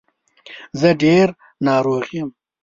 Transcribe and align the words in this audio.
زه 0.79 0.89
ډېر 1.03 1.27
ناروغ 1.67 2.03
یم. 2.17 2.29